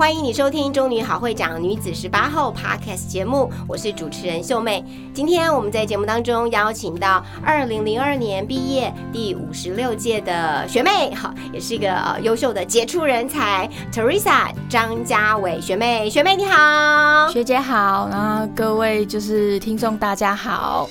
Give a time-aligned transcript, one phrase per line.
[0.00, 4.82] 欢迎你收听《中女好会长女子十八后》Podcast 节目，我是主持人秀妹。
[5.12, 16.08] 今天我们在节目当中邀请到二零零二年毕业第五十六届的学妹，好，也是一个呃优秀的杰出人才 Teresa 张家伟学妹。
[16.08, 20.88] 学妹你好，学姐好，然后各位就是听众大家好，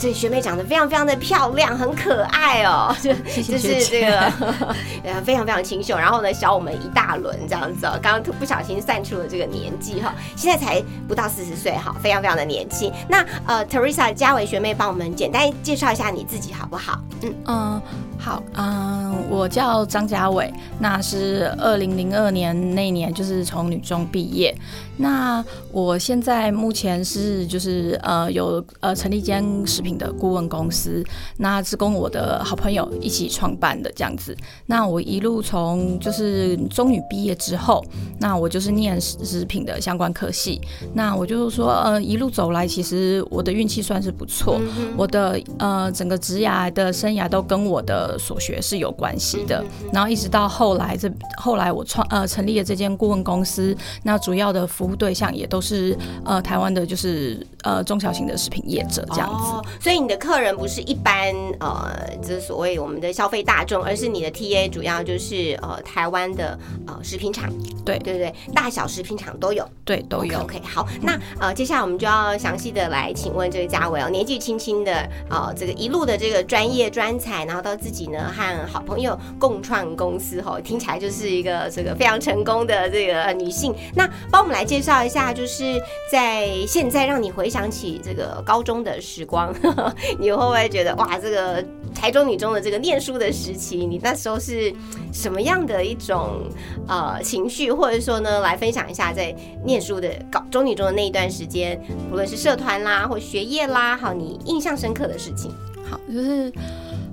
[0.00, 4.20] 这学妹长得非常非常的漂亮，很可爱哦， 就是这个
[5.04, 12.92] 呃非常非常清秀，然后呢小我们一大轮这样子哦，刚刚不小心散出了这个年纪哈，现在才不到四十岁哈，非常非常的年轻。
[13.08, 16.98] 那呃，Teresa 嘉伟学妹帮我们简单介绍一下你自己好不好？
[17.22, 17.82] 嗯，嗯，
[18.18, 24.56] 好，嗯，我叫张家伟，那是二零零二年那一年就是从女中毕业，
[24.96, 31.04] 那我现在目前是就是呃有呃成立一间食品的顾问公司，
[31.36, 34.36] 那是跟我的好朋友一起创办的这样子。
[34.66, 37.84] 那我一路从就是中女毕业之后，
[38.18, 40.60] 那我就是念食食品的相关科系，
[40.94, 44.60] 那我就是说呃一路走来，其实我的运气算是不错，
[44.96, 59.52] 我的呃整个职涯的生涯都跟我的所学是有关系的，然后一直到后来这后来我创呃成立了这间顾问公司，那主要的服务对象也都是呃台湾的就是呃中小型的食品业者这样子。
[59.52, 67.50] 哦，所以你的客人不是一般呃，就是所谓我们的消费大众，而是你的 TA 主要就是呃台湾的呃食品厂，
[67.84, 68.34] 对对对？
[68.52, 69.66] 大小食品厂都有。
[69.84, 70.40] 对，都有。
[70.40, 83.74] OK，, 好，那呃，接下来我们就要详细的来请问这个嘉伟哦，年纪轻轻的呃，这个一路的这个专业专才，然后到自己己呢和好朋友共创公司哈、听起来就是一个这个非常成功的这个女性。
[83.94, 85.80] 那帮我们来介绍一下，就是
[86.10, 89.54] 在现在让你回想起这个高中的时光，
[90.20, 91.64] 你会不会觉得哇，这个
[91.94, 94.72] 台中女中的这个念书的时期，你那时候是
[95.12, 96.50] 什么样的一种
[96.86, 101.80] 呃情绪，或者说呢，来分享一下在念书的高中女中的那一段时间，
[102.10, 105.50] 不论是社团啦或学业啦，好，你印象深刻的事情。
[105.88, 106.52] 好，就是，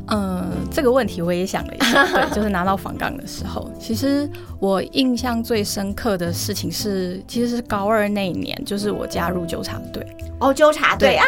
[0.07, 10.05] 嗯、这个问题我也想了一下， 对，就是拿到访港的时候，其实我印象最深刻的事情是，其实是高二那一年，就是我加入纠察队。
[10.39, 11.25] 哦，纠察队啊，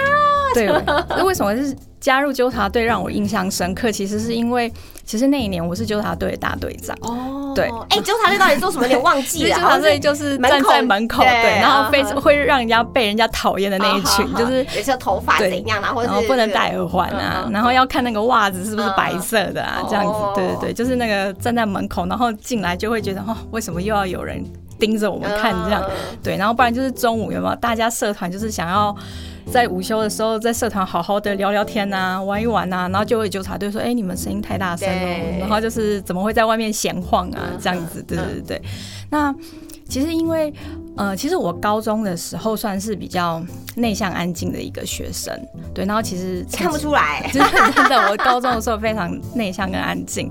[0.53, 0.67] 对，
[1.09, 1.75] 那为什么是
[2.05, 3.91] 加入纠察队让我印象深刻？
[3.91, 4.71] 其实是因为，
[5.03, 6.95] 其实那一年我是纠察队的大队长。
[7.01, 8.83] 哦，对哎，纠察队到底做什么？
[8.83, 24.45] 有点忘记了， 纠察队就是站在门口，对对，然后非嗯会让人家被人家讨厌的那一群，就是有些头发怎样啊，或者不能戴耳环啊然后要看那个袜子是不是白色的啊嗯，这样子哦，对对对，就是那个站在门口，然后进来就会觉得哦，为什么又要有人
[24.77, 25.81] 盯着我们看这样？
[25.89, 28.95] 嗯对，然后不然就是中午有没有大家社团就是想要。
[29.51, 37.57] 在午休的时候，在社团好好的聊聊天呐、玩一玩呐、然后就会纠察队说：“哎、你们声音太大声对哦。”然后就是怎么会在外面闲晃啊嗯？
[37.61, 38.61] 这样子，对嗯对对。
[39.09, 39.33] 那
[39.87, 40.53] 其实因为
[40.97, 43.43] 呃，其实我高中的时候算是比较
[43.75, 45.33] 内向安静的一个学生，
[45.73, 50.29] 对，然后其实看不出来， 真的真的，我高中的时候非常内向跟安静，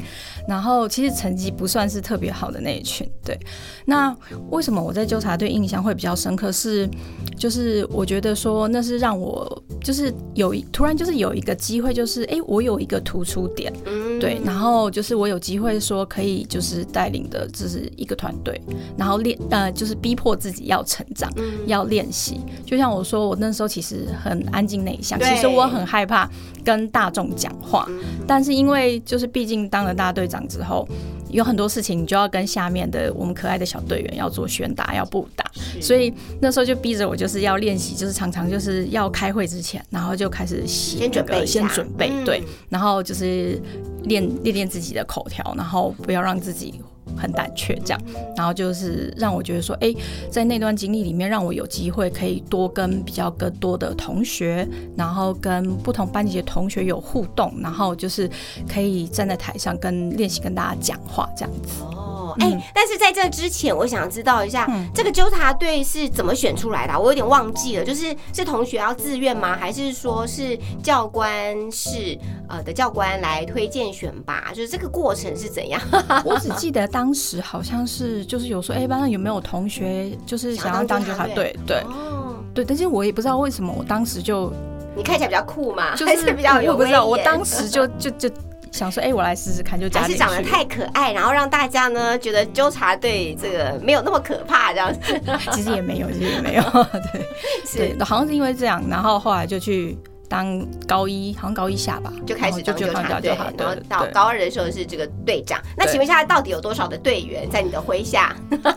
[0.49, 3.07] 然后其实成绩不算是特别好的那一群。
[3.25, 3.39] 对，
[3.85, 4.15] 那
[4.51, 6.51] 为什么我在纠察队印象会比较深刻？
[6.51, 6.89] 是
[7.37, 18.61] 就是我觉得说那是让我就是有一突然就是有一个机会，就是哎、诶我有一个突出点，嗯对，然后就是我有机会说可以就是带领的就是一个团队，
[18.97, 21.67] 然后练呃就是逼迫自己要成长，嗯。
[21.67, 22.41] 要练习。
[22.65, 25.29] 就像我说，我那时候其实很安静内向，对。
[25.31, 26.29] 其实我很害怕
[26.65, 28.01] 跟大众讲话，嗯。
[28.27, 30.89] 但是因为就是毕竟当了大队长之后。
[31.31, 35.45] 有很多事情你就要跟下面的我们可爱的小队员要做宣达，要布达，
[35.81, 42.25] 所以那时候就逼着我就是要练习，就是常常就是要开会之前，然后就开始写先准备先准备，嗯。
[42.25, 43.61] 对，然后就是
[44.05, 46.81] 练练练自己的口条，然后不要让自己
[47.17, 48.01] 很胆怯这样，
[48.37, 49.95] 然后就是让我觉得说，哎、
[50.31, 54.67] 在那段经历里面，让我有机会可以多跟比较更多的同学，
[54.97, 58.29] 然后跟不同班级的同学有互动，然后就是
[58.69, 61.83] 可以站在台上跟练习跟大家讲话这样子。
[61.83, 69.57] 哦，哎、嗯但是在这之前，我想知道一下，嗯这个纠察队是怎么选出来的啊、我有点忘记了，就是是同学要自愿吗？
[69.57, 72.19] 还是说是教官是
[72.49, 74.53] 呃的教官来推荐选拔？
[74.55, 75.81] 就是这个过程是怎样？
[76.25, 81.53] 我只记得当时好像是就是有说，哎、班上有没有同学就是想要当纠察队？
[81.67, 84.53] 对哦，对，但是我也不知道为什么我当时就
[84.97, 88.31] 你看起来比较酷嘛，就还是比较有我不知道，我当时就就就
[88.71, 95.21] 想说，哎、我来试试看，就加进还是长得太可爱，然后让大家呢觉得纠察队这个没有那么可怕，这样子。
[95.51, 96.63] 其实也没有，其实也没有，
[97.13, 97.27] 对。
[97.67, 97.79] 是。
[97.79, 99.99] 对，好像是因为这样，然后后来就去
[100.35, 105.61] 当高一，好像高一下吧，就开始当纠察队，然后到高二的时候是这个队长。
[105.77, 108.35] 那请问一下，到底有多少的队员在你的麾下？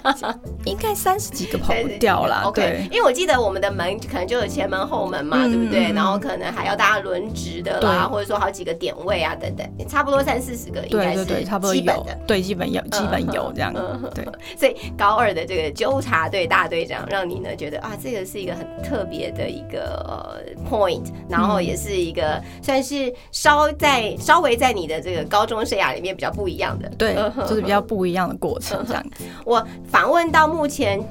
[0.65, 5.91] 应该三十几个跑不掉啦， OK，因为我记得我们的门可能就有前门后门嘛，嗯对不对？
[5.91, 13.73] 嗯然后可能还要大家轮值的啦，或者说好几个点位啊等等，差不多三四十个应该是对对对，差不多有基本的。，对，基本有，基本有这样
[14.13, 14.23] 对。
[14.55, 20.37] 所以高二的这个纠察队大队长，让你呢觉得啊，这个是一个很特别的一个呃
[20.69, 26.89] point，然后也是一个算是稍在稍微在你的这个高中生涯里面比较不一样的。
[26.97, 27.15] 对
[27.47, 29.03] 就是比较不一样的过程这样。
[29.45, 31.03] 我访问到目前。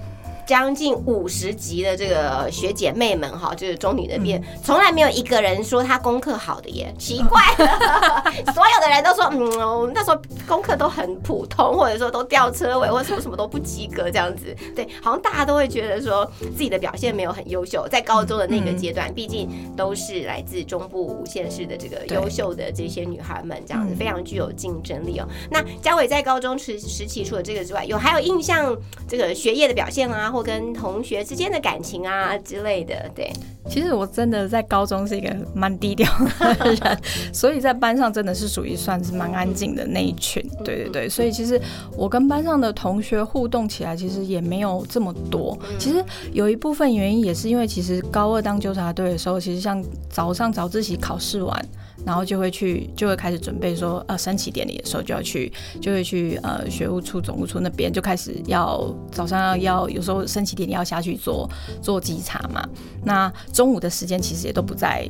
[0.46, 8.22] 将近五十集的这个学姐妹们哈，就是中女那边，从来没有一个人说她功课好的耶，奇怪了，
[8.54, 10.16] 所有的人都说，嗯，我那时候
[10.46, 14.54] 功课都很普通，或者说都掉车尾，或者什么什么都不及格这样子。
[14.74, 23.96] 对，好像大家都会觉得说自己的表现没有很优秀，在高中的那个阶段，毕竟都是来自中部五县市的这个对优秀的这些女孩们，这样子嗯。
[23.96, 25.26] 非常具有竞争力哦。
[25.50, 28.76] 那嘉伟在高中时时期除了这个之外，有还有印象
[29.08, 33.32] 这个学业的表现啊，或跟同学之间的感情啊之类的，对，
[33.70, 36.06] 其实我真的在高中是一个蛮低调
[36.38, 37.00] 的人，
[37.32, 40.46] 所以在班上真的是属于算是蛮安静的那一群。
[40.62, 41.58] 对对对，所以其实
[41.96, 45.58] 我跟班上的同学互动起来，其实也没有这么多。
[45.78, 51.66] 其实有一部分原因也是因为，其实高二当纠察队的时候，其实像早上早自习考试完。
[52.06, 61.50] 然后就会去，就会开始准备说，呃，升旗典礼的时候就要去，就会去呃学务处、总务处那边就开始要早上要要有时候升旗典礼要下去做
[61.82, 62.64] 做稽查嘛。
[63.04, 65.06] 那中午的时间其实也都不在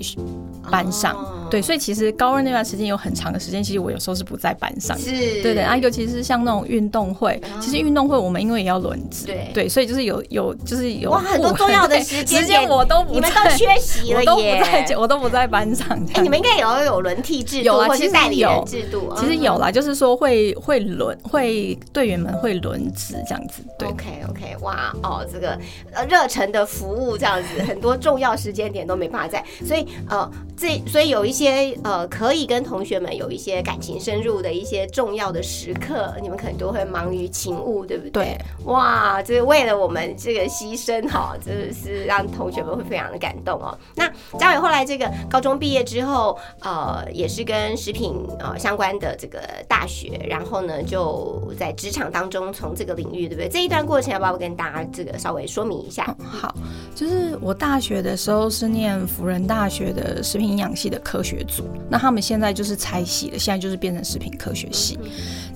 [0.71, 4.99] 班上，哦对，所以其实高二那段时间有很长的时间，其实我有时候是不在班上。
[4.99, 5.11] 是，
[5.43, 14.43] 对对，啊，尤其是像那种运动会，其实运动会我们因为也要轮值，对对，所以就是有有就是有哇，很多重要的时间 时间点我都不你们在都缺席了我都不。
[14.43, 15.87] 在，我都不在班上。
[15.89, 19.09] 哎、样你们应该也要有轮替制度，有啊其实或是代理人制度。
[19.11, 23.88] 嗯其实有啦，就是说会会轮会队员们会轮值这样子，对。
[23.88, 25.59] OK OK，哇哦，这个
[25.93, 38.25] 呃热忱的服务这样子，很多重要时间点都没办法在，所以呃这所以有一些呃可以跟同学们有一些感情深入的一些重要的时刻，你们可能都会忙于勤务，对不对？
[38.25, 43.77] 对，哇，这为了我们这个牺牲哈，真的是让同学们会非常的感动哦。
[43.94, 46.75] 那嘉伟后来这个高中毕业之后，呃，
[47.12, 53.49] 也是跟食品呃相关的这个大学，然后呢就在职场当中从这个领域，对不对？
[53.49, 56.14] 这一段过程要不要跟大家这个稍微说明一下？
[56.19, 56.55] 嗯好，
[56.94, 64.99] 就是我大学的时候是念辅仁大学的食品营养系的科学组，那他们现在就是拆系了，现在就是变成食品科学系。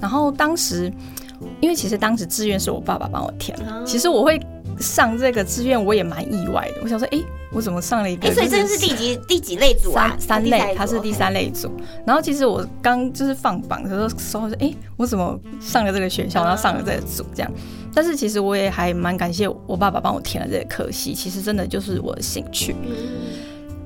[0.00, 0.92] 然后当时，
[1.60, 4.40] 因为其实当时志愿是我爸爸帮我填的，其实我会
[4.80, 6.80] 上这个志愿，我也蛮意外的。
[6.82, 7.22] 我想说，哎、
[7.52, 10.16] 我怎么上了一个、哎，所以就这个是第几第几类组啊？
[10.18, 11.70] 三三类，组它是第三类组。
[12.06, 17.52] 然后其实我刚就是放榜的时候，时候说，哎、我怎么上了这个学校，然后上了这个组这样。
[17.94, 22.74] 但是其实我也还蛮感谢我爸爸帮我填了这个科系，其实真的就是我的兴趣。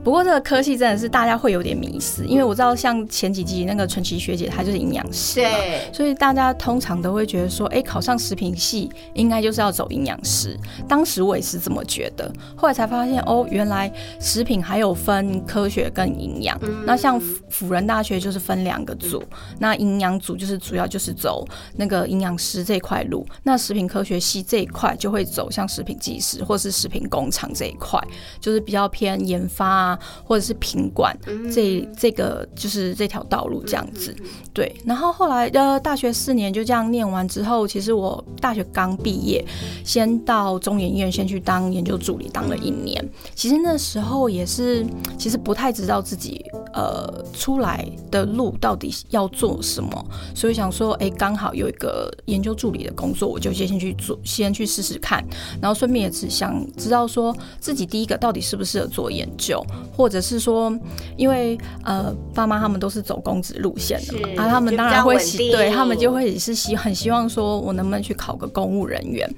[0.04, 10.54] 不过这个科系真的是大家会有点迷失，因为我知道像前几集那个纯琪学姐她就是营养师，对，所以大家通常都会觉得说，哎、考上食品系应该就是要走营养师。
[10.86, 16.60] 当时我也是这么觉得，后来才发现，哦，原来食品还有分科学跟营养。
[16.84, 19.24] 那像辅辅仁大学就是分两个组，
[19.58, 21.46] 那营养组就是主要就是走
[21.76, 27.98] 那个营养师这块路，那食品科学系这一块就会走像食品技师或是食品工厂这一块，
[28.38, 29.93] 就是比较偏研发啊，
[30.24, 31.16] 或者是品管
[31.52, 34.14] 这这个就是这条道路这样子。
[34.52, 39.44] 对，然后后来呃，大学四年就这样念完之后，其实我大学刚毕业，
[39.84, 43.04] 先到中研院先去当研究助理，当了一年。
[43.34, 44.86] 其实那时候也是，
[45.18, 55.24] 其实不太知道自己呃出来的路到底要做什么，所以想说，哎，刚好有一个研究助理的工作，我就先先去做，先去试试看，
[55.60, 59.64] 然后顺便也只想知道说自己第一个到底适不适合做研究，
[59.96, 60.76] 或者是说，
[61.16, 69.32] 因为呃爸妈他们都是走公职路线的嘛，啊，他们当然会希对他们就会是希很希望说我能不能去考个公务人员，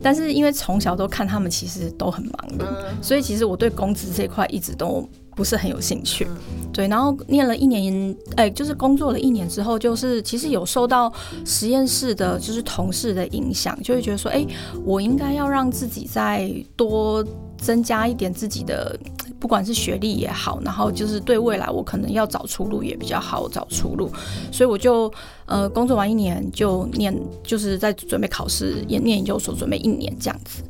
[0.00, 3.02] 但是因为从小都看他们其实都很忙碌，嗯。
[3.02, 6.26] 所以其实我对公职这一块一直都不是很有兴趣。
[6.72, 11.12] 对，然后念了一年，哎、就是工作了一年之后，就是其实有受到
[11.44, 14.44] 实验室的，就是同事的影响，就会觉得说，哎、
[14.84, 17.24] 我应该要让自己再多
[17.56, 18.98] 增加一点自己的。
[19.38, 24.10] 不管是学历也好，然后就是对未来我可能要找出路也比较好找出路，
[24.50, 25.12] 所以我就
[25.44, 27.14] 呃工作完一年就念，
[27.44, 30.62] 就是在准备考试，研念研究所准备一年这样子。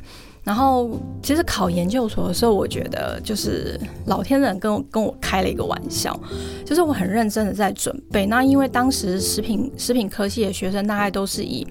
[0.47, 6.17] 然后其实考研究所的时候，我觉得就是老天人跟我跟我开了一个玩笑，
[6.65, 8.27] 就是我很认真的在准备。
[8.27, 11.67] 那因为当时食品食品科系的学生大概都是以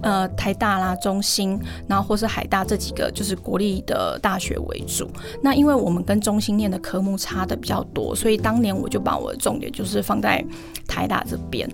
[0.00, 5.06] 呃台大啦、中兴，然后或是海大这几个就是国立的大学为主。
[5.42, 10.42] 那因为我们跟中兴念的科目差的比较多，所以当年我就把我的重点就是放在
[10.88, 11.70] 台大这边。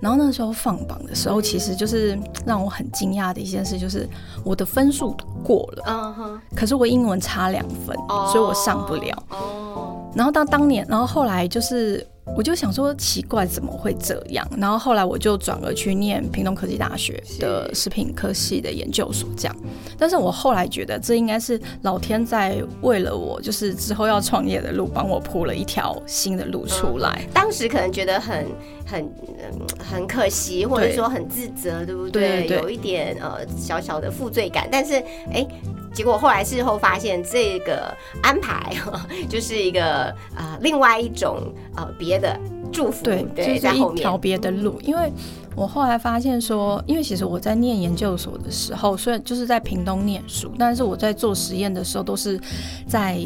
[0.00, 4.08] 然后那时候放榜的时候，其实就是让我很惊讶的一件事，就是
[4.44, 9.24] 我的分数过了，嗯哼，可是我英文差两分，哦所以我上不了。
[9.30, 14.48] 哦，然后到当年，然后后来就是，我就想说奇怪怎么会这样？
[14.56, 19.56] 然后后来我就转而去念屏东科技大学的食品科系的研究所，这样。
[19.98, 27.26] 但是我后来觉得这应该是老天在为了我，就是之后要创业的路，帮我铺了一条新的路出来。
[27.32, 28.46] 当时可能觉得很
[28.90, 34.94] 很嗯很可惜，或者说很自责，对不对对对有一点呃小小的负罪感，但是
[35.32, 35.46] 哎。
[35.90, 37.92] 结果后来事后发现，这个
[38.22, 38.72] 安排
[39.28, 42.38] 就是一个呃另外一种呃别的
[42.70, 44.78] 祝福，对，对，就是在后面一条别的路。
[44.82, 45.10] 因为
[45.56, 52.38] 我后来发现说，因为其实我在念研究所的时候，虽然就是在屏东念书，但是我在做实验的时候都是
[52.86, 53.18] 在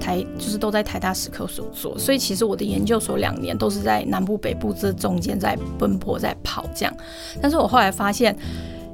[0.00, 6.96] 台，就是都在台大史科所做，所以其实我的研究所两年都是在南部、北部这中间在奔波、在跑这样。
[7.40, 8.34] 但是我后来发现。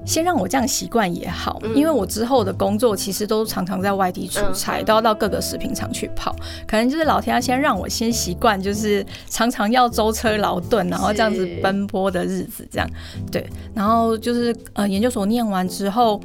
[0.08, 6.32] 先让我这样习惯也好，因为我之后的工作其实都常常在外地出差，嗯都要到各个食品厂去跑。
[6.64, 12.88] 可能就是老天要先让我先习惯，就是常常要舟车劳顿，然后这样子奔波的日子，这样
[13.32, 13.44] 对。
[13.74, 16.20] 然后就是呃，研究所念完之后，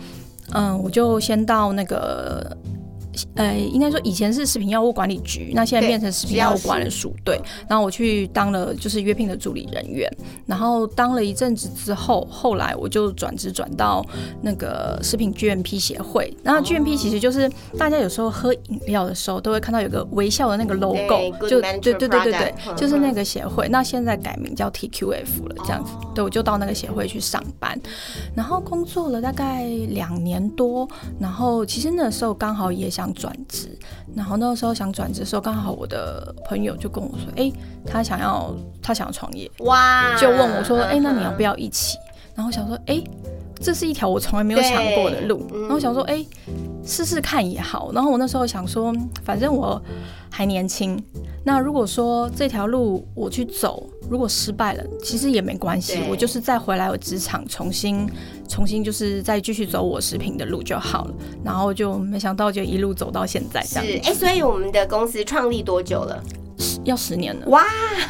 [0.51, 2.55] 嗯、我就先到那个。
[3.35, 7.13] 呃，应该说以前是食品药物管理局，那现在变成食品药物管理署。
[7.23, 10.09] 对，然后我去当了就是约聘的助理人员，
[10.45, 14.05] 然后当了一阵子之后，后来我就转职转到
[14.41, 16.35] 那个食品 GMP 协会。
[16.43, 23.67] 然后 GMP 其实就是大家有时候喝饮料的时候都会看到有个微笑的那个 logo，就对对对对对就是那个协会。
[23.69, 25.91] 那现在改名叫 TQF 了，这样子。
[26.13, 27.79] 对，我就到那个协会去上班，
[28.35, 30.87] 然后工作了大概两年多。
[31.19, 33.69] 然后其实那时候刚好也想转职，
[34.15, 37.51] 然后那个时候想转职的时候，刚好我的朋友就跟我说，哎、
[37.85, 41.55] 他想要他想要创业，哇，就问我说：“哎、那你要不要？
[41.55, 41.97] 一起？”
[42.35, 43.01] 然后我想说：“哎、
[43.59, 46.25] 这是一条我从来没有想过的路。”然后想说：“哎、
[46.83, 48.93] 试试看也好。”然后我那时候想说，
[49.23, 49.79] 反正我
[50.29, 51.01] 还年轻，
[51.43, 58.09] 那如果说这条路我去走，如果失败了，其实也没关系，我就是再回来我职场重新
[58.51, 61.13] 重新就是再继续走我食品的路就好了。
[61.41, 66.21] 然后就没想到就一路走到现在这样，是哎，所以我们的公司创立多久了？
[66.83, 67.47] 要十年了。
[67.47, 67.63] 哇，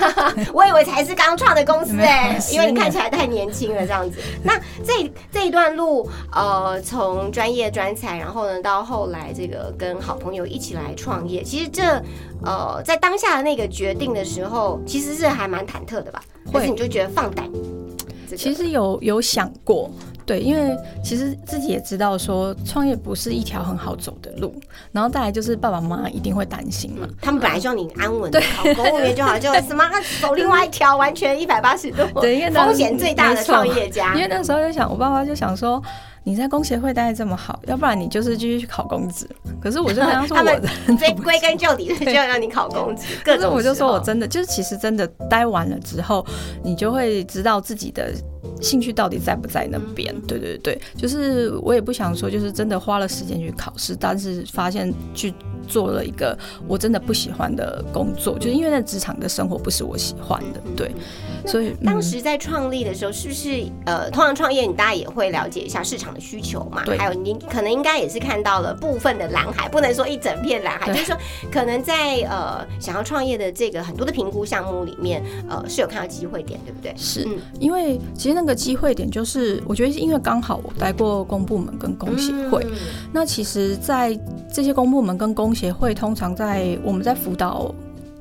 [0.52, 4.18] 我以为才是刚创的公司哎，十因为你看起来太年轻了这样子。
[4.44, 11.84] 那这这一段路，呃，从专业专才，然后呢到后来这个跟好朋友一起来创业，其实这
[12.44, 16.22] 呃在当下的那个决定的时候，其实是还蛮忐忑的吧？
[16.46, 17.48] 会但是你就觉得放胆。
[18.38, 19.92] 其实有有想过，
[20.26, 24.54] 对，因为其实自己也知道说创业不是一条很好走的路，
[24.92, 29.84] 然后再来就是爸爸妈妈一定会担心嘛，他们本来希望你安稳的考公务员就好，就什么
[30.22, 34.22] 走另外一条完全一百八十度，对因为那风险最大的创业家因。
[34.22, 35.82] 为那时候就想，我爸爸就想说。
[36.24, 39.28] 你在工协会待的这么好，要不然你就是继续去考公职。
[39.60, 46.24] 可是我就跟他说， 他我们追归根究底就要让你考公职，可是我就说我真的就是其实真的待完了之后，
[46.62, 48.14] 你就会知道自己的
[48.62, 50.14] 兴趣到底在不在那边。
[50.28, 55.34] 对对对，就是我也不想说就是真的花了时间去考试，但是发现去
[55.68, 60.92] 做了一个我真的不喜欢的工作，就是因为那职场的生活不是我喜欢的，对，
[61.46, 66.84] 所以当时在创立的时候，是不是呃，通常创业你大家也会了解一下市场的需求嘛？
[66.86, 66.98] 对。
[66.98, 71.16] 还有你可能应该也是看到了部分的蓝海，不能说一整片蓝海，就是说
[71.52, 76.94] 可能在呃想要创业的这个很多的评估项目里面，呃是有看到机会点，对不对？
[76.98, 77.24] 是。
[77.26, 77.38] 嗯。
[77.60, 82.72] 因为其实那个机会点就是，我觉得是因为刚好我待过公部门跟工协会，嗯
[83.14, 84.18] 那其实，在
[84.52, 87.74] 这些公部门跟工协会，通常在我们在辅导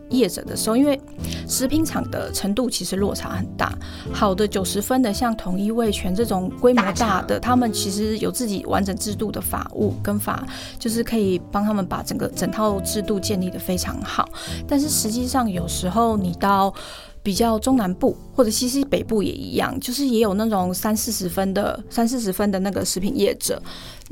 [0.08, 1.00] 业者的时候，因为
[1.46, 3.72] 食品厂的程度其实落差很大，
[4.12, 10.44] 好的九十分的，像统一味全这种规模大的，他们其实有自己完整制度的法务跟法，
[10.80, 14.28] 就是可以帮他们把整个整套制度建立的非常好。
[14.66, 16.74] 但是实际上，有时候你到
[17.22, 23.62] 比较中南部或者西西北部也一样，就是也有那种三四十分的三四十分的那个食品业者。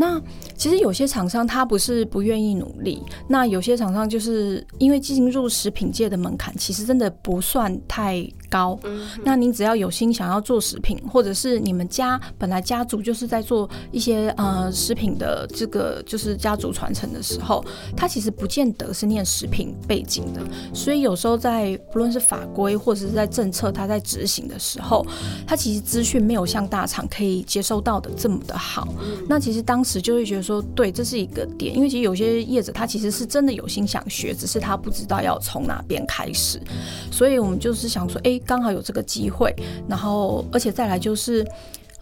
[0.00, 0.20] 那
[0.56, 8.78] 其实有些厂商他不是不愿意努力，那有些厂商就是因为进入食品界的门槛其实真的不算太高。
[9.24, 17.64] 那您只要有心想要做食品，或者是你们家本来家族就是在做一些呃食品的这个就是家族传承的时候，
[17.96, 20.40] 他其实不见得是念食品背景的，
[20.72, 25.04] 所以有时候在不论是法规或者是在政策他在执行的时候，
[25.44, 28.86] 他其实资讯没有像大厂可以接收到的这么的好。
[29.28, 36.60] 那其实当时就会觉得说，对，这是一个点，因为其实有些业者他其实是真的有心想学，只是他不知道要从哪边开始，
[37.10, 39.54] 所以我们就是想说，哎，刚好有这个机会，
[39.88, 41.46] 然后而且再来就是。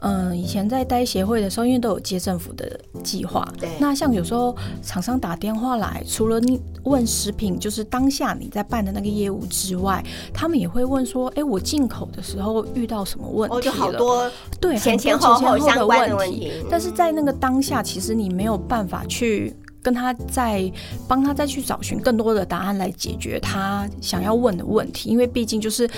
[0.08, 3.68] 嗯，以前在待协会的时候，因为都有接政府的计划，对。
[3.80, 10.00] 那像有时候厂商打电话来，除了你问食品，就是当下你在办的那个业务之外，
[10.32, 13.58] 他们也会问说，哎，我进口的时候遇到什么问题了？
[13.58, 20.70] 哦，就好多对前前后后相关的问题，但是在那个当下，其实你没有办法去跟他再
[21.08, 25.90] 帮他再去找寻更多的答案来解决他想要问的问题，因为毕竟就是，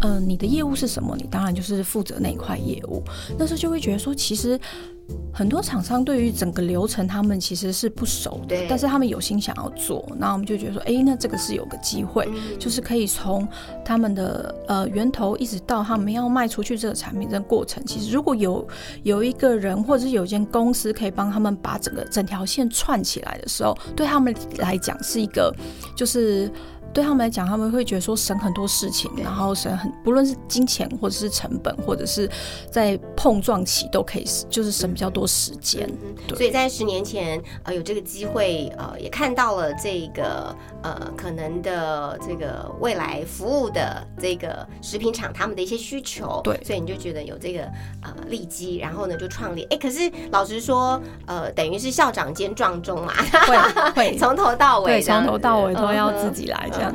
[0.00, 3.02] 呃，你的业务是什么，你当然就是负责那一块业务。
[3.38, 4.58] 那时候就会觉得说，其实。
[5.32, 13.46] 很多厂商对于整个流程，他们其实是不熟的对，但是他们有心想要做，那我们就觉得说，哎、那这个是有个机会，嗯就是可以从
[13.84, 18.66] 他们的呃源头一直到他们要卖出去这个产品这个过程，其实如果有
[19.04, 25.54] 有一个人或者是有一间公司可以帮他们把整个整条线串起来的时候，对他们来讲是一个
[25.94, 26.50] 就是。
[26.96, 32.26] 对他们来讲，他们会觉得说省很多事情，然后省很不论是金钱或者是成本，或者是
[32.70, 35.86] 在碰撞期都可以，就是省比较多时间。
[36.26, 47.64] 对所以在十年前，呃，有这个机会，呃，也看到了这个呃可能的这个未来服务的这个食品厂他们的一些需求，对所以你就觉得有这个
[48.00, 49.64] 呃利基，然后呢就创立。
[49.64, 53.12] 哎，可是老实说，呃，等于是校长兼撞钟嘛，
[53.46, 56.85] 会会从头到尾对，从头到尾都要自己来这样。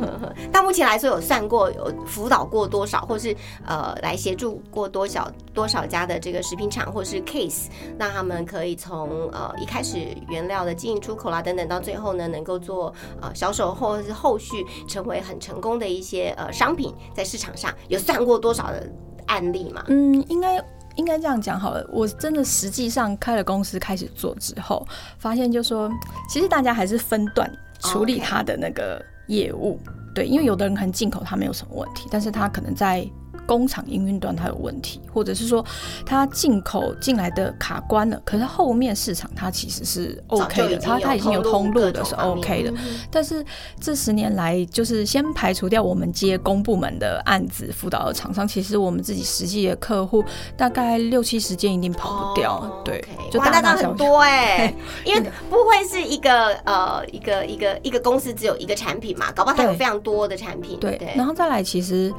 [0.51, 9.97] 到目前来说，有算过有辅导过多少，或是呃来协助过多少多少家的这个食品厂或是 case，让他们可以从呃一开始
[10.29, 18.89] 原料的进出口啦等等，到最后呢能够做呃销售或者是后续成为很成功的一些呃商品，在市场上有算过多少的
[19.27, 19.83] 案例吗？
[19.87, 20.63] 嗯，应该
[20.95, 21.85] 应该这样讲好了。
[21.91, 24.85] 我真的实际上开了公司开始做之后，
[25.17, 25.89] 发现就说，
[26.29, 27.49] 其实大家还是分段
[27.79, 29.79] 处理他的那个业务。
[30.13, 33.09] 对，因为有的人可能进口他没有什么问题，但是他可能在
[33.51, 35.61] 工厂营运端它有问题，或者是说
[36.05, 42.71] 它进口进来的卡关了，可是后面市场它其实是 OK 的，它它已经有通路的是 OK 的。
[42.71, 42.77] 嗯。
[43.11, 43.45] 但是
[43.77, 50.23] 这十年来，就是先排除掉我们接公部门的案子辅导的厂商，其实我们自己实际的客户
[50.55, 53.93] 大概六七十件一定跑不掉，哦对就大大小小。
[53.95, 62.13] 多哎、 因为不会是一个呃一个一个一个公司只有一个产品嘛，搞不好它有非常多的产品，对，然后再来，其实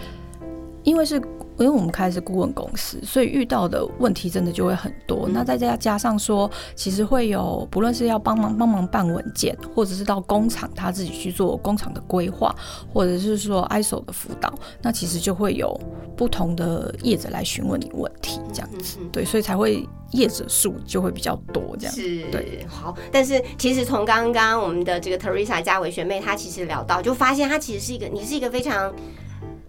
[0.85, 1.17] 因为是
[1.59, 5.29] 因为我们开的是顾问公司，所以遇到的问题真的就会很多。
[5.29, 12.55] 那再加加上说，其实会有不论是要帮忙帮忙办文件，或者是到工厂他自己去做工厂的规划，
[12.93, 15.79] 或者是说 ISO 的辅导，那其实就会有
[16.17, 18.99] 不同的业者来询问你问题，这样子。
[19.13, 21.95] 对，所以才会业者数就会比较多这样。
[21.95, 22.97] 是，对，好。
[23.13, 28.93] 但是其实从刚刚我们的这个 Teresa 嘉伟学妹，她其实聊到，就发现她其实是一个，你是一个非常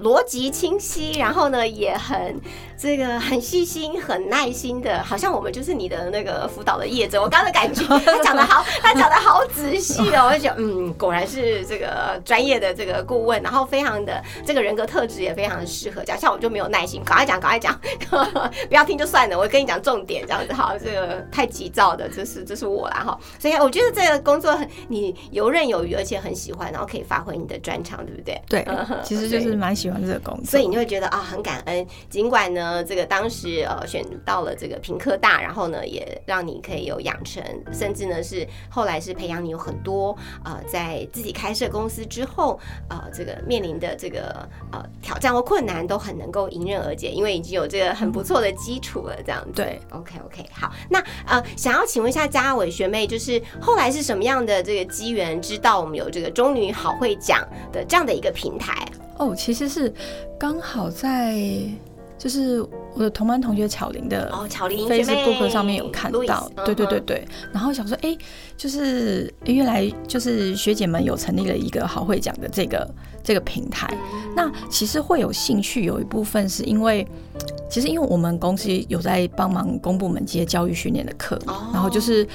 [0.02, 2.40] 逻辑清晰，然后呢也很
[2.78, 7.22] 这个很细心、很耐心的，好像我们就是你的那个辅导的业者。
[7.22, 17.80] 我刚刚的感觉， 他讲的好，他讲的好仔细哦，我就觉得嗯，果然是这个专业的这个顾问，然后非常的这个人格特质也非常的适合讲，像我就没有耐心，赶快讲，赶快讲，
[18.68, 28.42] 不要听就算了，我跟你讲重点这样子，好，这个太急躁的，这是这是我啦哈，所以我觉得这个工作很你游刃有余，而且很喜欢，然后可以发挥你的专长，对不对？
[28.50, 49.52] 对嗯，其实就是蛮喜欢这个工作，所以你会觉得啊很感恩，尽管呢这个当时呃选到了这个平科大，然后呢也让你可以有养成，甚至呢是后来是培养你有很多呃在自己开设公司之后呃这个面临的这个呃挑战或困难都很能够迎刃而解，因为已经有这个很不错的基础了，这样子。
[49.54, 57.40] 对，OK OK，好，那呃想要请问一下嘉伟学妹，就是后来是什么样的这个机缘知道我们有这个中女好会讲
[57.72, 58.86] 的这样的一个平台？
[59.18, 59.94] 哦，其实是
[60.40, 61.38] 刚好在
[62.18, 62.62] 就是
[62.96, 68.18] 我的同班同学巧玲的哦，巧玲学妹 Facebook 上面有看到，嗯对对对对，然后想说，哎，
[68.56, 72.90] 就是原来就是学姐们有成立了一个好会讲的这个
[73.24, 74.34] 这个平台，嗯。
[74.36, 77.06] 那其实会有兴趣，有一部分是因为，
[77.70, 81.70] 其实因为我们公司有在帮忙公部门接教育训练的课，哦。
[81.74, 82.28] 然后就是。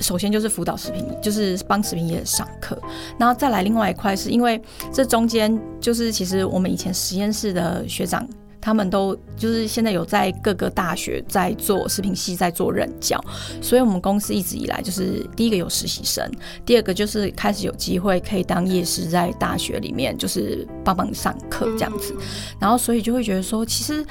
[0.00, 2.80] 首先就是辅导食品，就是帮食品业上课，
[3.18, 4.60] 然后再来另外一块是因为
[4.92, 8.28] 这中间就是其实我们以前实验室的学长。
[8.60, 13.18] 他们都就是现在有在各个大学在做食品系，在做任教，
[13.62, 16.28] 所以我们公司一直以来就是第一个有实习生，
[16.66, 22.12] 第二个就是开始有机会可以当夜师，在大学里面就是帮忙上课这样子，
[22.58, 24.04] 然后所以就会觉得说，其实。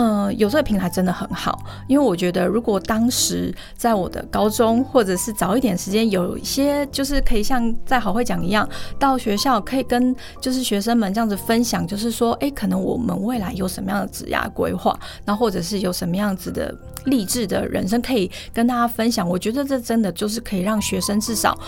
[0.00, 1.58] 嗯，有这个平台真的很好，
[1.88, 16.72] 因为我觉得如果当时在我的高中或者是早一点时间，有一些就是可以像在好会讲一样，到学校可以跟就是学生们这样子分享，就是说，哎，可能我们未来有什么样的职业规划，然后或者是有什么样子的
[17.06, 19.28] 励志的人生可以跟大家分享。
[19.28, 21.58] 我觉得这真的就是可以让学生至少。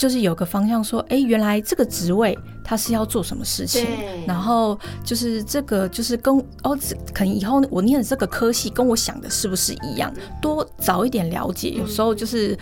[0.00, 3.86] 就是有个方向说，哎，原来这个职位他是要做什么事情，
[4.26, 6.74] 然后就是这个就是跟哦，
[7.12, 10.10] 可能以后我念的这个科系跟我想的是不是一样？
[10.40, 12.58] 多早一点了解，有时候就是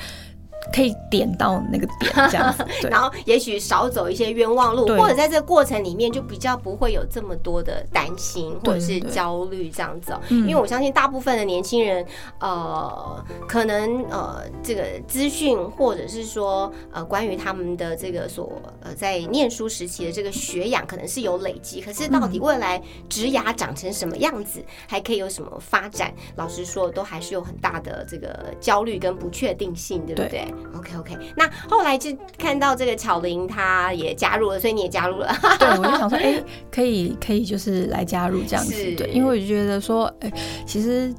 [0.72, 2.64] 可以点到那个点这样子。
[2.88, 10.20] 然后也许少走一些冤枉路，或者在这个过程里面就比较不会有这么多的担心或者是焦虑这样子哦。
[10.28, 10.48] 嗯。
[10.48, 12.04] 因为我相信大部分的年轻人，
[12.40, 35.34] 呃，可能呃这个资讯或者是说呃关于他们的这个所呃在念书时期的这个学养，可能是有累积，可是到底未来职涯长成什么样子，还可以有什么发展，老实说都还是有很大的这个焦虑跟不确定性，对不对对 o k OK，那后来就看到这个巧玲她也加入了，所以你也加入了。
[35.58, 40.32] 对，我就想说，哎、可以可以，就是来加入这样子，对，因为我就觉得说，哎、
[40.66, 41.12] 其实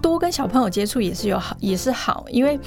[0.00, 2.58] 多跟小朋友接触也是有好，也是好，因为。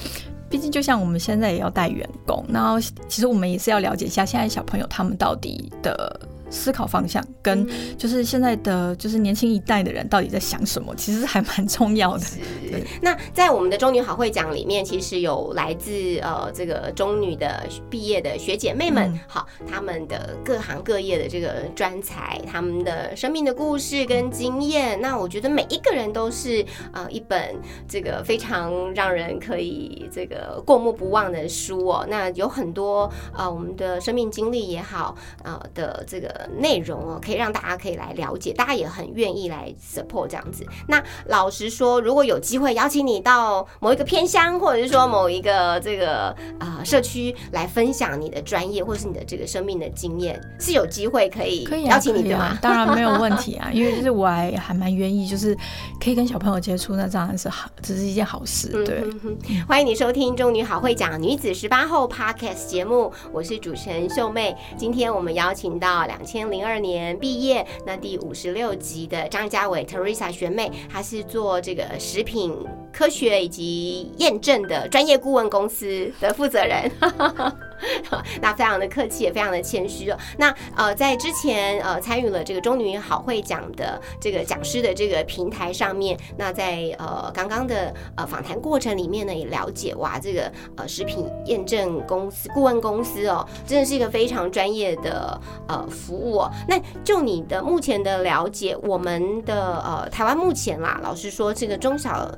[0.48, 12.24] 毕竟，就像我们现在也要带员工，然后其实我们也是要了解一下现在小朋友他们到底的思考方向，跟就是现在的就是年轻一代的人到底在想什么，其实还蛮重要的。
[12.70, 25.00] 对那在我们的中女好会讲里面，其实有来自呃这个中女的毕业的学姐妹们，嗯好，他们的各行各业的这个专才，他们的生命的故事跟经验。
[25.00, 27.54] 那我觉得每一个人都是呃一本
[27.88, 32.06] 这个非常让人可以这个过目不忘的书哦。
[32.08, 40.66] 那有很多呃我们的生命经历也好，呃的这个内容哦，可以让大家可以来了解，大家也很愿意来 support 这样子。
[40.88, 52.58] 那老实说，如果有机会邀请你到某一个偏乡，或者是说某一个这个呃社区来分享你的专业或者是你的这个生命的经验，是有机会可以邀请你的吗？
[52.60, 55.56] 当然没有问题啊， 因为就是我还还蛮愿意，就是
[56.00, 58.68] 可以跟小朋友接触，那当然是好，这是一件好事。
[58.84, 64.56] 对，嗯哼哼欢迎你收听《中女好会讲女子十八后》Podcast 节目，我是主持人秀妹。
[64.76, 72.52] 今天我们邀请到两千零二年毕业，那第五十六集的张家伟 Teresa 学妹，她是做这个食品
[72.92, 76.90] 科学以及验证的专业顾问公司的负责人。
[78.40, 80.16] 那非常的客气，也非常的谦虚哦。
[80.38, 96.42] 那呃，在之前呃参与了这个中女好会讲的这个讲师的这个平台上面，那在呃刚刚的呃访谈过程里面呢，也了解哇，这个呃食品验证公司顾问公司哦，真的是一个非常专业的呃服务。
[96.68, 102.30] 那就你的目前的了解，我们的呃台湾目前啦，老实说，这个中小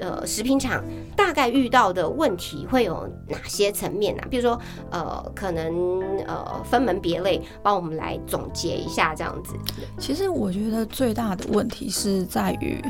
[0.00, 0.84] 呃食品厂
[1.16, 4.22] 大概遇到的问题会有哪些层面呢？
[4.30, 4.58] 比如说
[4.90, 9.54] 呃，可能呃分门别类，帮我们来总结一下这样子。
[9.98, 12.82] 其实我觉得最大的问题是在于。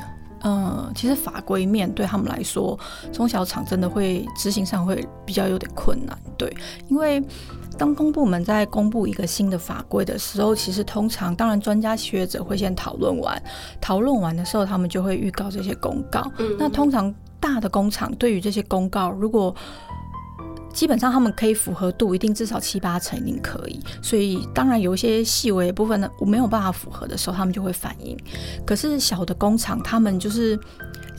[0.44, 2.78] 嗯，其实法规面对他们来说，
[3.12, 6.18] 中小厂真的会执行上会比较有点困难。
[6.36, 6.52] 对，
[6.88, 7.22] 因为
[7.78, 13.42] 当公部门在公布一个新的法规的时候，其实通常当然专家学者会先讨论完，
[13.80, 16.30] 讨论完的时候，他们就会预告这些公告。
[16.58, 19.54] 那通常大的工厂对于这些公告，如果
[20.72, 23.80] 基本上他们可以符合度，一定至少七八成一定可以。
[24.02, 28.16] 所以当然有一些细微部分呢，我没有办法符合的时候，他们就会反映。
[28.66, 30.58] 可是小的工厂，他们就是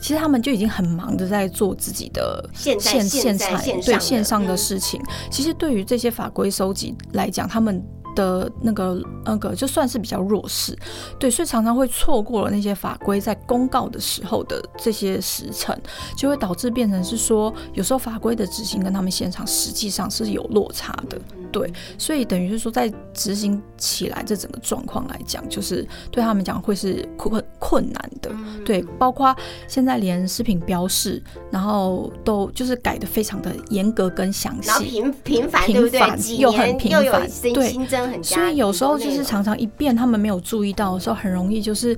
[0.00, 5.00] 其实他们就已经很忙的在做自己的 现在现在线对线上的事情。
[5.30, 7.82] 其实对于这些法规收集来讲，他们。
[8.14, 10.76] 的那个那个就算是比较弱势，
[11.18, 15.78] 对，所以常常会错过了那些法规在公告的时候的这些时辰，
[16.16, 21.18] 就会导致变成是说，有时候法规的执行跟他们现场实际上是有落差的，
[21.54, 28.28] 对，所以等于是说在执行起来这整个状况来讲，就是对他们讲会是困困难的，
[28.64, 29.34] 对，包括
[29.68, 36.36] 现在连食品标示，然后都就是改的非常的严格跟详细，频频繁对不对？
[36.38, 38.20] 又很频繁，对。
[38.20, 41.96] 所以有时候就是常常一变，他们没有注意到的时候，很容易就是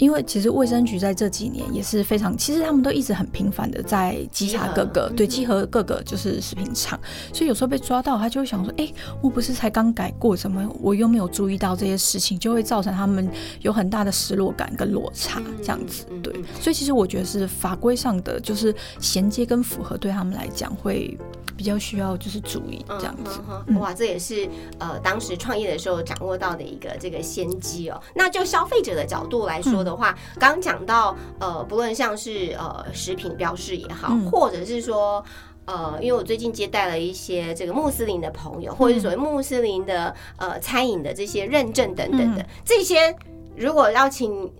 [0.00, 6.98] 因为其实卫生局在这几年也是非常，其实他们都一直很频繁的在稽查各个对稽核各个就是食品厂，
[7.34, 16.06] 所以有时候被抓到，他就会想说，哎，我不是才刚改过，怎么我又没有注意到这些事情，就会造成他们有很大的失落感跟落差这样子。
[16.22, 21.16] 对，所以其实我觉得是法规上的就是衔接跟符合，对他们来讲会。
[21.56, 23.38] 比较需要就是注意这样子，
[23.78, 28.00] 哇，这也是呃当时创业的时候掌握到的一个这个先机哦。
[28.14, 35.24] 那就消费者的角度来说的话，刚刚讲到呃，不论像是呃食品标示也好，或者是说
[35.64, 43.14] 呃，因为我最近接待了一些这个穆斯林的朋友，或者是所谓穆斯林的呃餐饮的这些认证等等的这些，
[43.56, 44.50] 如果要请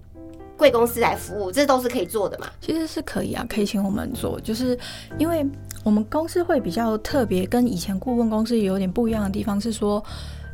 [0.57, 2.47] 贵公司来服务，这都是可以做的嘛？
[2.61, 4.79] 其实是可以啊，可以请我们做，就是
[5.19, 5.47] 因为。
[5.83, 10.05] 我们公司会比较特别，跟以前顾问公司有点不一样的地方是说，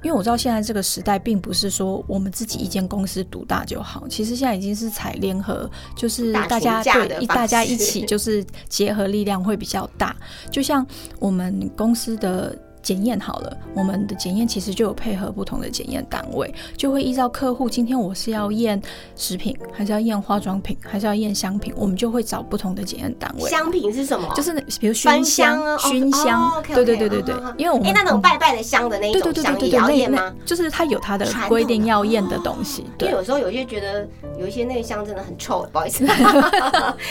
[0.06, 10.14] 因为我知道现在这个时代并不是说我们自己一间公司独大就好，其实现在已经是采联合，就是大家对一大家一起就是结合力量会比较大，
[10.48, 10.86] 就像
[11.18, 12.56] 我们公司的。
[12.86, 18.80] 检验好了，我们的检验其实就有配合不同的检验单位，就会依照客户今天我是要验
[19.16, 23.50] 食品，还是要验化妆品，还是要验香品，我们就会找不同的检验单位。
[23.50, 24.32] 香品是什么？
[24.36, 26.62] 就是比如熏香啊，熏香。
[26.72, 30.32] 对对对对对，因为我们哎那种拜拜的香的那一种香也要验吗？
[30.44, 32.84] 就是它有它的规定要验的东西。
[33.00, 34.06] 因为有时候有些觉得
[34.38, 36.06] 有一些那个香真的很臭，不好意思，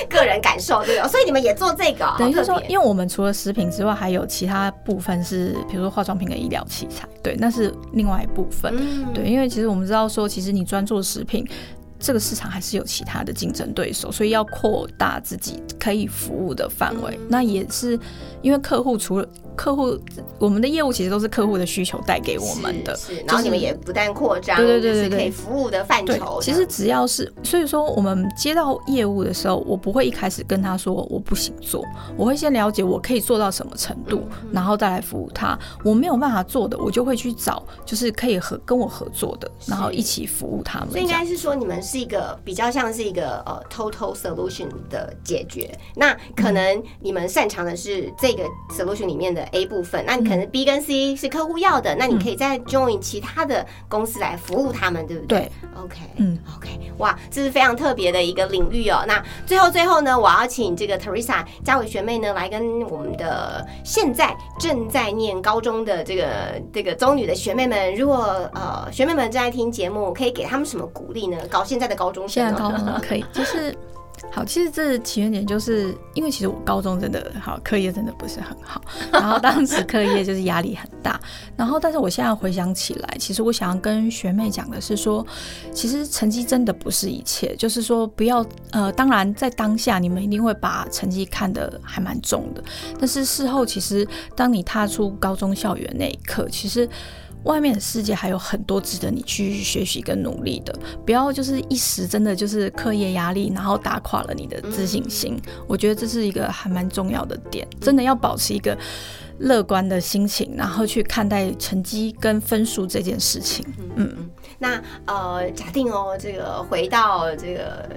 [0.07, 2.09] 个人感受对哦所以你们也做这个？
[2.17, 5.53] 等于是说，因为我们除了食品之外，还有其他部分是。
[5.67, 8.73] 比如说化妆品跟医疗器材，对，那是另外一部分，
[9.13, 11.45] 对，因为其实我们知道说，其实你专做食品，
[11.99, 17.99] 这个市场还是有其他的竞争对手，所以要扩大自己可以服务的范围，那也是
[18.41, 19.27] 因为客户除了。
[19.55, 19.97] 客户，
[20.39, 26.39] 我们的业务其实都是客户的需求带给我们的，是，然后你们也不但扩张，对对对对，可以服务的范畴。
[26.41, 31.85] 其实只要是，所以说我们接到业务的时候，我不会一开始跟他说我不行做，
[32.17, 35.57] 我会先了解我可以做到什么程度，然后再来服务他。
[35.83, 40.89] 我没有办法做的，我就会去找就是可以和跟我合作的，然后一起服务他们。
[40.89, 45.73] 所以应该是说，你们是一个比较像是一个呃 total solution 的解决。
[45.95, 49.44] 那可能你们擅长的是这个 solution 里面的。
[49.51, 55.39] A 部分，那你可能 B 跟 C 是客户要的，那你可以再 join 其他的公司来服务他们，对不对？
[55.39, 55.51] 对
[55.83, 59.03] ，OK，嗯，OK，哇，这是非常特别的一个领域哦。
[59.07, 71.37] 那最后最后呢，我要请这个 Teresa 嘉伟学妹呢来跟我们的现在正在念高中的这个这个中女的学妹们，如果呃学妹们正在听节目，可以给他们什么鼓励呢？
[71.49, 73.75] 搞现在的高中生，现在高中可以就是。
[74.31, 81.19] 好，其实这起源点就是因为其实我高中真的好，课业真的不是很好，然后当时课业就是压力很大，
[81.55, 85.25] 然后但是我现在回想起来，其实我想要跟学妹讲的是说，
[85.71, 92.63] 其实成绩真的不是一切，就是说不要呃，当然在当下你们一定会把成绩看得还蛮重的，
[92.99, 96.89] 但是事后其实当你踏出高中校园那一刻，其实。
[97.45, 105.39] 外面的世界还有很多值得你去学习跟努力的，不要就是一时真的就是课业压力，然后打垮了你的自信心。
[105.67, 108.77] 我觉得这是一个还蛮重要的点，真的要保持一个
[109.39, 113.65] 乐观的心情，然后去看待成绩跟分数这件事情。
[113.95, 114.29] 嗯嗯。
[114.59, 117.87] 那呃，假定哦，这个回到这个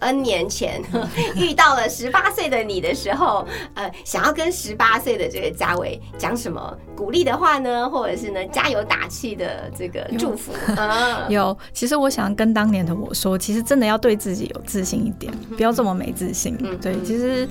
[0.00, 0.82] N 年前，
[1.36, 7.88] 遇到了十八岁的你的时候，呃，想要跟十八岁的这个嘉伟讲什么鼓励的话呢？
[7.88, 10.52] 或者是呢，加油打气的这个祝福？
[10.76, 16.56] 嗯， 有，其实我想跟当年的我说，其实真的要对自己有自信一点，不要这么没自信。
[16.60, 17.48] 嗯对，其实，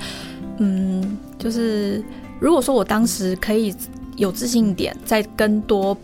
[0.57, 2.03] 嗯，就是
[2.39, 3.75] 如果说我当时可以
[4.17, 5.97] 有自信一点，再跟多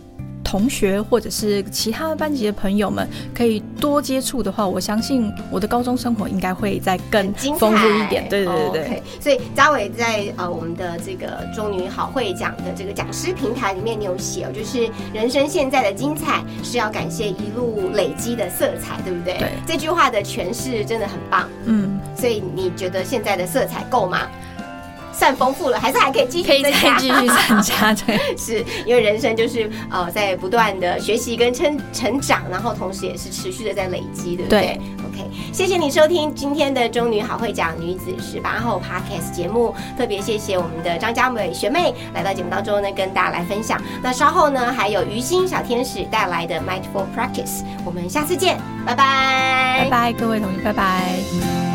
[0.47, 3.05] 同学或者是其他班级的朋友们
[3.35, 8.25] 可以多接触的话，我相信我的高中生活应该会再更丰富一点。
[8.29, 19.37] 对对对所以嘉伟在呃我们的这个中女好会讲的这个讲师平台里面，你有写哦，就是人生现在的精彩是要感谢一路累积的色彩，对不对？
[19.37, 21.49] 对这句话的诠释真的很棒。
[21.65, 24.21] 嗯，所以你觉得现在的色彩够吗？
[25.17, 27.93] 算丰富了，还是还可以继续可以再继续 参加。
[27.93, 34.71] 对，是因为人生就是呃在不断的学习跟成成长，然后同时也是持续的在累积，对不对对
[35.03, 43.81] o k 谢谢你收听今天的中女好会讲女子十八后 Podcast 节目，特别谢谢我们的张嘉美学妹来到节目当中呢，跟大家来分享。
[44.03, 51.66] 那稍后呢，还有于心小天使带来的 Mindful Practice，我们下次见，拜拜，拜拜，各位同学，拜拜。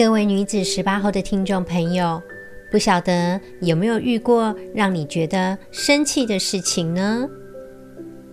[0.00, 2.22] 各位女子十八后的听众朋友，
[2.70, 7.28] 不晓得有没有遇过让你觉得生气的事情呢？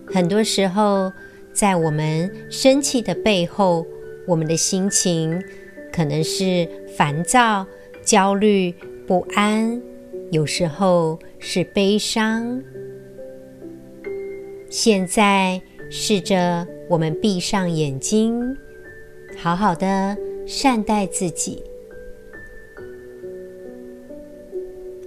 [0.06, 1.12] 很多时候，
[1.52, 3.86] 在我们生气的背后，
[4.26, 5.38] 我们的心情
[5.92, 7.66] 可能是烦躁、
[8.02, 8.74] 焦虑、
[9.06, 9.78] 不安，
[10.30, 12.62] 有时候是悲伤。
[14.70, 18.56] 现在，试着我们闭上眼睛，
[19.36, 20.16] 好好的
[20.50, 21.62] 善待自己。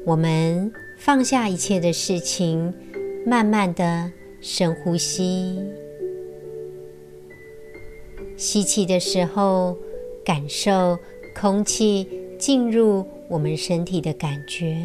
[0.05, 2.71] 我们放下一切的事情，
[3.25, 5.59] 慢慢的深呼吸。
[8.37, 9.75] 吸气的时候，
[10.23, 10.99] 感受
[11.35, 14.75] 空气进入我们身体的感觉；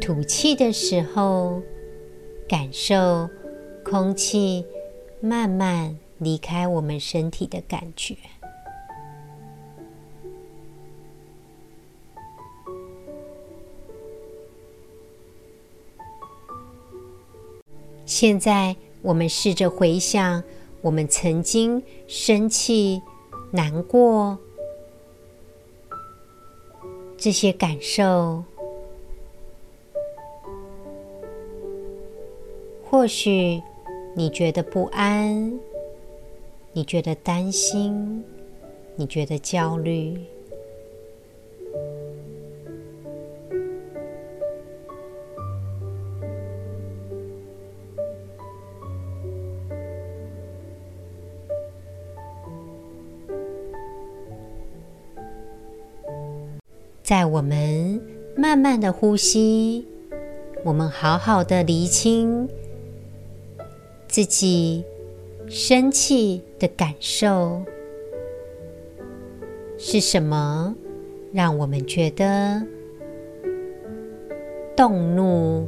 [0.00, 1.62] 吐气的时候，
[2.48, 3.30] 感受
[3.84, 4.64] 空气
[5.20, 8.16] 慢慢离开我们身体的感觉。
[18.04, 20.42] 现在，我们试着回想
[20.80, 23.02] 我们曾经生气、
[23.50, 24.38] 难过
[27.18, 28.44] 这些感受。
[32.88, 33.60] 或许
[34.14, 35.58] 你觉得不安，
[36.76, 38.22] 你觉得担心，
[38.96, 40.14] 你觉得焦虑。
[57.02, 57.98] 在我们
[58.36, 59.86] 慢慢的呼吸，
[60.62, 62.46] 我们好好的厘清
[64.06, 64.84] 自己
[65.48, 67.62] 生气的感受
[69.78, 70.74] 是什么，
[71.32, 72.62] 让我们觉得
[74.76, 75.66] 动怒、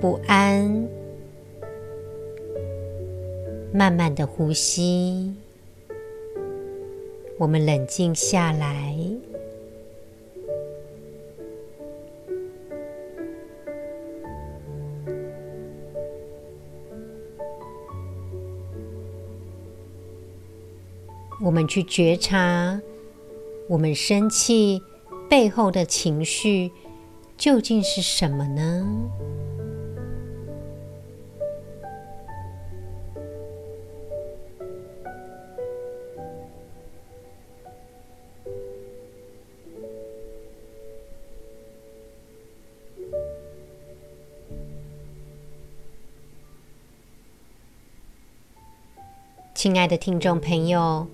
[0.00, 0.88] 不安。
[3.70, 5.34] 慢慢的呼吸，
[7.36, 8.96] 我们冷静下来。
[21.68, 22.80] 去觉察，
[23.68, 24.82] 我们生气
[25.28, 26.72] 背后的情绪
[27.36, 28.86] 究竟是什么呢？
[49.54, 51.08] 亲爱的听众朋友，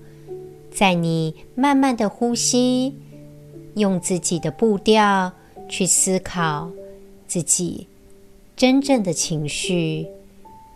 [0.75, 2.93] 在你慢慢的呼吸，
[3.75, 5.31] 用自己的步调
[5.69, 6.69] 去思考
[7.25, 7.87] 自己
[8.57, 10.05] 真正的情绪、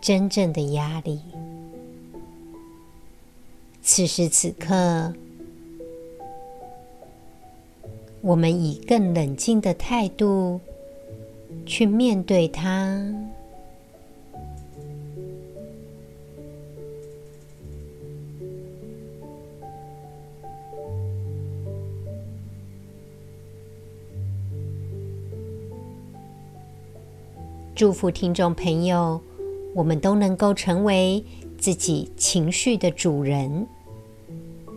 [0.00, 1.20] 真正的压力。
[3.82, 5.12] 此时此刻，
[8.22, 10.60] 我们以更冷静的态度
[11.66, 13.04] 去面对它。
[27.80, 29.18] 祝福听众朋友，
[29.74, 31.24] 我们都能够成为
[31.56, 33.66] 自己情绪的主人。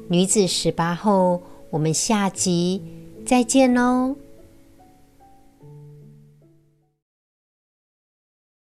[0.07, 2.81] 女子十八后，我们下集
[3.25, 4.15] 再见喽。